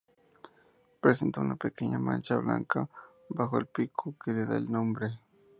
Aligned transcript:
Presenta 0.99 1.41
una 1.41 1.55
pequeña 1.57 1.99
mancha 1.99 2.35
blanca 2.37 2.89
bajo 3.29 3.59
el 3.59 3.67
pico 3.67 4.15
que 4.25 4.31
le 4.33 4.47
da 4.47 4.59
nombre. 4.59 5.19